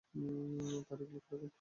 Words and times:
তারিখ 0.87 1.09
লিখে 1.13 1.33
রাখুন। 1.33 1.49